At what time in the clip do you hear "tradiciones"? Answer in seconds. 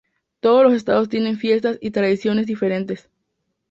1.91-2.47